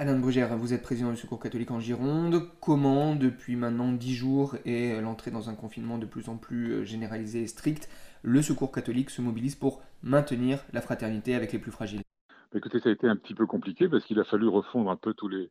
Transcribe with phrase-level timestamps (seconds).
[0.00, 2.48] Alain de Brugère, vous êtes président du Secours catholique en Gironde.
[2.62, 6.84] Comment, depuis maintenant 10 jours et l'entrée dans un confinement de plus en plus euh,
[6.86, 7.86] généralisé et strict,
[8.22, 12.00] le Secours catholique se mobilise pour maintenir la fraternité avec les plus fragiles?
[12.54, 15.12] Écoutez, ça a été un petit peu compliqué parce qu'il a fallu refondre un peu
[15.12, 15.50] tous les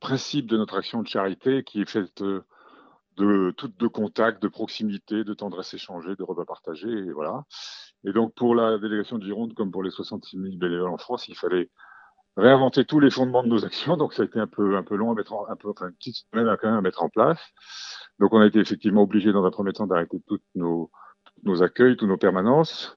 [0.00, 2.44] principes de notre action de charité qui est faite euh,
[3.18, 7.44] de, de, de contact, de proximité, de tendresse échangée, de repas partagés, et voilà.
[8.02, 11.28] Et donc pour la délégation de Gironde, comme pour les 66 000 bénévoles en France,
[11.28, 11.70] il fallait
[12.36, 13.96] réinventer tous les fondements de nos actions.
[13.96, 15.88] Donc ça a été un peu un peu long à mettre en, un peu enfin
[15.88, 17.40] une petite semaine à quand même à mettre en place.
[18.18, 20.90] Donc on a été effectivement obligé dans un premier temps d'arrêter toutes nos
[21.44, 22.96] nos accueils, toutes nos permanences,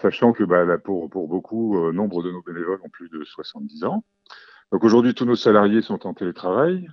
[0.00, 3.24] sachant que bah, là, pour pour beaucoup euh, nombre de nos bénévoles ont plus de
[3.24, 4.04] 70 ans.
[4.72, 6.88] Donc aujourd'hui tous nos salariés sont en télétravail,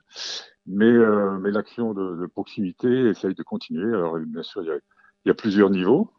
[0.65, 3.93] mais euh, mais l'action de, de, proximité essaye de continuer.
[3.93, 4.75] Alors bien sûr il y a,
[5.25, 6.11] il y a plusieurs niveaux.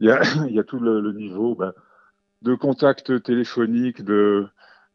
[0.00, 1.74] Il y a, il y a tout le, le niveau bah,
[2.42, 4.46] de contact téléphonique, de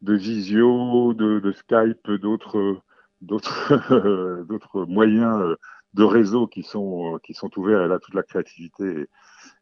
[0.02, 2.82] de visio, de, Skype, d'autres
[3.20, 5.56] d'autres d'autres moyens
[5.94, 7.82] de réseau qui sont qui sont ouverts.
[7.82, 9.08] Et là toute la créativité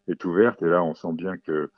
[0.09, 0.63] est, ouverte.
[0.63, 1.71] Et là on sent bien que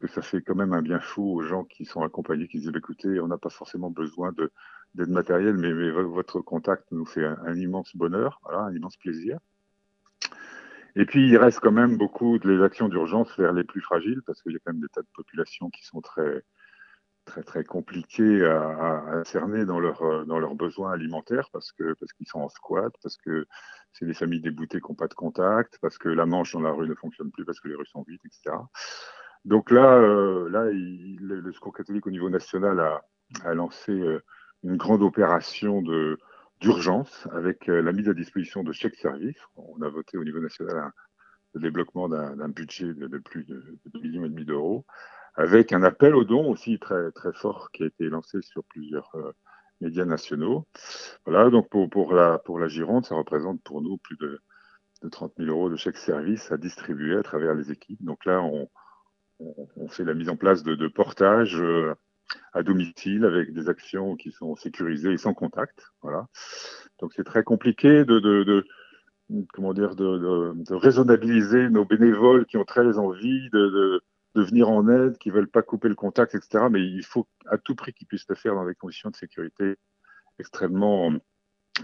[0.00, 2.72] que ça fait quand même un bien fou aux gens qui sont accompagnés qui disent
[2.72, 4.50] bah, écoutez on n'a pas forcément besoin de
[4.94, 9.38] d'aide matérielle mais, votre contact nous fait un, immense bonheur un immense plaisir.
[10.96, 14.20] Et puis il reste quand même beaucoup de les actions d'urgence vers les plus fragiles
[14.26, 16.42] parce qu'il y a quand même des tas de populations qui sont très
[17.24, 22.26] très très compliqué à, cerner dans leurs dans leurs besoins alimentaires parce que parce qu'ils
[22.26, 23.46] sont en squat, parce que
[23.92, 26.72] c'est des familles déboutées qui n'ont pas de contact, parce que la manche dans la
[26.72, 28.56] rue ne fonctionne plus, parce que les rues sont vides, etc.
[29.44, 33.02] Donc là, euh, là, le, le, Secours catholique au niveau national a,
[33.44, 34.22] a lancé euh,
[34.62, 36.18] une grande opération de
[36.60, 39.40] d'urgence avec euh, la mise à disposition de chèques services.
[39.56, 40.90] On a voté au niveau national
[41.54, 44.84] le débloquement d'un budget de, plus de, de 2 millions et demi d'euros
[45.34, 49.10] avec un appel aux dons aussi très, très fort qui a été lancé sur plusieurs
[49.14, 49.32] euh,
[49.80, 50.66] médias nationaux.
[51.24, 54.40] Voilà, donc pour, pour, la, pour la Gironde, ça représente pour nous plus de,
[55.02, 58.02] de 30 000 euros de chèques service à distribuer à travers les équipes.
[58.02, 58.68] Donc là, on,
[59.40, 61.94] on, on fait la mise en place de, de portages euh,
[62.52, 65.92] à domicile avec des actions qui sont sécurisées et sans contact.
[66.02, 66.26] Voilà.
[67.00, 68.66] Donc c'est très compliqué de, de, de
[69.52, 74.02] comment dire de, de, de, raisonnabiliser nos bénévoles qui ont très envie de,
[74.34, 76.66] de, venir en aide, qui veulent pas couper le contact, etc.
[76.70, 79.76] Mais il faut à tout prix qu'ils puissent le faire dans des conditions de sécurité
[80.38, 81.12] extrêmement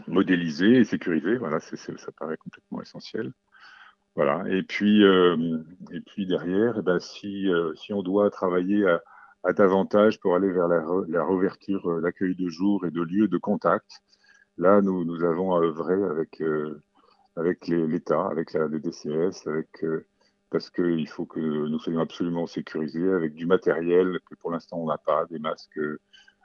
[0.06, 1.36] modélisées et sécurisées.
[1.36, 3.32] Voilà, ça paraît complètement essentiel.
[4.16, 4.42] Voilà.
[4.48, 5.58] Et puis, euh,
[5.92, 8.86] et puis derrière, eh ben, si, euh, si on doit travailler
[9.44, 13.28] à, davantage pour aller vers la, re, réouverture, euh, l'accueil de jour et de lieux
[13.28, 14.02] de contact,
[14.56, 16.42] là, nous, nous avons à œuvrer avec,
[17.36, 19.84] avec l'État, avec la, les DCS, avec
[20.50, 24.86] parce qu'il faut que nous soyons absolument sécurisés avec du matériel que pour l'instant on
[24.86, 25.80] n'a pas, des masques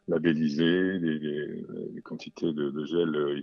[0.08, 3.42] labellisés, des, quantités de, gel euh,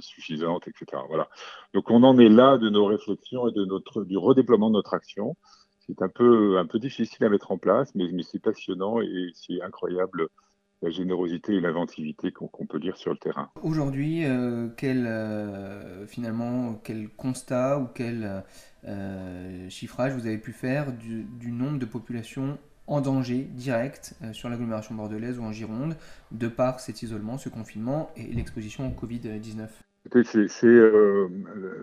[0.00, 1.02] suffisantes, etc.
[1.08, 1.28] Voilà.
[1.74, 4.94] Donc on en est là de nos réflexions et de notre du redéploiement de notre
[4.94, 5.36] action.
[5.86, 9.60] C'est un peu un peu difficile à mettre en place, mais c'est passionnant et c'est
[9.62, 10.28] incroyable
[10.82, 13.50] la générosité et l'inventivité qu'on qu peut lire sur le terrain.
[13.62, 18.42] Aujourd'hui, euh, quel euh, finalement quel constat ou quel
[18.84, 24.48] euh, chiffrage vous avez pu faire du, du, nombre de populations en danger direct sur
[24.48, 25.96] l'agglomération bordelaise ou en Gironde
[26.32, 29.68] de par cet isolement, ce confinement et l'exposition au Covid-19
[30.24, 31.28] c'est euh,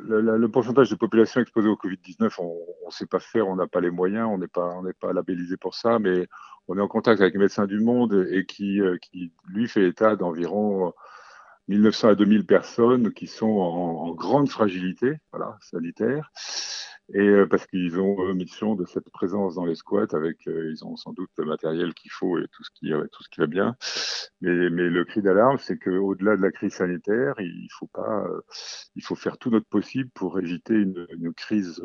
[0.04, 3.68] le, le, pourcentage de population exposée au Covid-19, on ne sait pas faire, on n'a
[3.68, 6.28] pas les moyens, on n'est pas, on pas labellisé pour ça, mais
[6.70, 10.16] on est en contact avec Médecins du Monde et qui, euh, qui lui fait état
[10.16, 10.94] d'environ
[11.68, 16.32] 1900 à 2000 personnes qui sont en, en grande fragilité, voilà, sanitaire.
[17.14, 20.72] Et euh, parce qu'ils ont euh, mission de cette présence dans les squats avec euh,
[20.72, 23.40] ils ont sans doute le matériel qu'il faut et tout ce qui tout ce qui
[23.40, 23.76] va bien.
[24.42, 28.26] Mais mais le cri d'alarme c'est que au-delà de la crise sanitaire il faut pas
[28.96, 31.82] il faut faire tout notre possible pour éviter une, une crise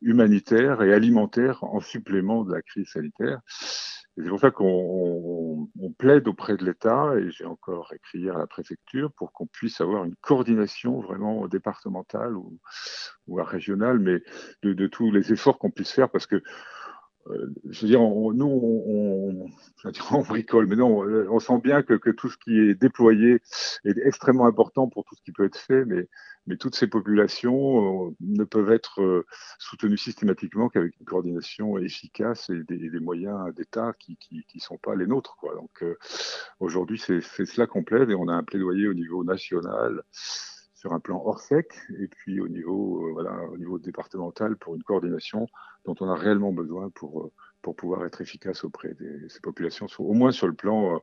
[0.00, 3.40] humanitaire et alimentaire en supplément de la crise sanitaire
[4.16, 8.36] c'est pour ça qu'on on, on plaide auprès de l'État, et j'ai encore écrit hier
[8.36, 12.58] à la préfecture, pour qu'on puisse avoir une coordination vraiment départementale ou,
[13.26, 14.22] ou régionale, mais
[14.62, 16.42] de, tous les efforts qu'on puisse faire, parce que
[17.70, 19.48] je veux dire, on, nous, on,
[19.84, 21.00] on, on, bricole, mais non,
[21.30, 23.40] on sent bien que, que, tout ce qui est déployé
[23.84, 26.08] est extrêmement important pour tout ce qui peut être fait, mais,
[26.46, 29.26] mais toutes ces populations euh, ne peuvent être euh,
[29.58, 34.18] soutenues systématiquement qu'avec une coordination efficace et des, des moyens d'État qui
[34.54, 35.36] ne sont pas les nôtres.
[35.36, 35.54] Quoi.
[35.54, 35.96] Donc euh,
[36.60, 40.02] aujourd'hui, c'est cela qu'on plaide et on a un plaidoyer au niveau national
[40.84, 44.82] sur un plan hors sec, et puis au niveau, voilà, au niveau départemental pour une
[44.82, 45.46] coordination
[45.86, 47.32] dont on a réellement besoin pour,
[47.62, 51.00] pour pouvoir être efficace auprès de ces populations, au moins sur le plan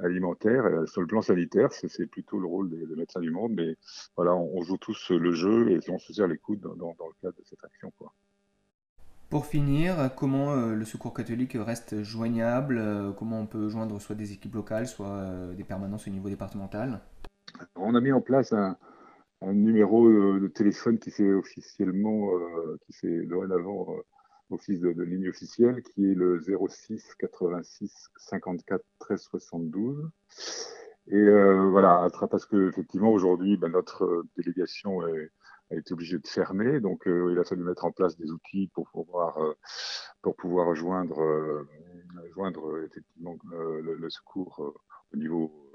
[0.00, 3.76] alimentaire, sur le plan sanitaire, c'est plutôt le rôle des, médecins du monde, mais
[4.16, 7.14] voilà, on, joue tous le jeu et on se serre les coudes dans, dans, le
[7.20, 7.92] cadre de cette action.
[7.98, 8.10] Quoi.
[9.28, 14.14] Pour finir, comment euh, le secours catholique reste joignable euh, Comment on peut joindre soit
[14.14, 17.00] des équipes locales, soit euh, des permanences au niveau départemental?
[17.76, 18.76] On a mis en place un,
[19.52, 22.30] numéro de téléphone qui fait officiellement,
[22.86, 23.96] qui fait dorénavant
[24.50, 30.10] office de, ligne officielle, qui est le 06 86 54 13 72.
[31.08, 31.24] Et
[31.70, 35.30] voilà, parce que effectivement aujourd'hui, ben, notre délégation est
[35.70, 36.80] a été obligé de fermer.
[36.80, 39.54] Donc, euh, il a fallu mettre en place des outils pour pouvoir, euh,
[40.22, 41.68] pour pouvoir joindre, euh,
[42.34, 44.74] joindre effectivement le, secours
[45.12, 45.70] au niveau,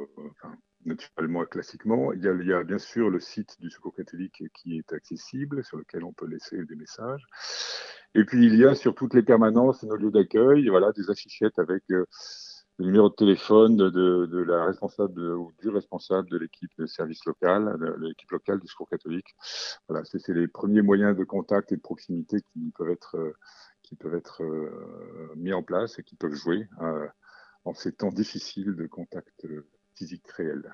[0.86, 2.14] naturellement et classiquement.
[2.14, 6.04] Il y, a, bien sûr le site du Secours catholique qui est accessible, sur lequel
[6.04, 7.26] on peut laisser des messages.
[8.16, 11.60] Et puis, il y a sur toutes les permanences nos lieux d'accueil, voilà, des affichettes
[11.60, 12.06] avec le
[12.80, 18.08] numéro de téléphone de, la responsable ou du responsable de l'équipe de service local, de
[18.08, 19.36] l'équipe locale du Secours catholique.
[19.88, 23.34] Voilà, c'est les premiers moyens de contact et de proximité qui peuvent être, euh,
[23.90, 27.08] qui peuvent être euh, mis en place et qui peuvent jouer euh,
[27.66, 29.48] en ces temps difficiles de contact
[29.96, 30.72] physique réel.